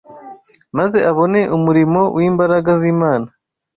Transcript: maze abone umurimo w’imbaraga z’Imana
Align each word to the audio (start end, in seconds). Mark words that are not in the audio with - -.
maze 0.77 0.97
abone 1.11 1.41
umurimo 1.57 2.01
w’imbaraga 2.17 2.71
z’Imana 2.81 3.27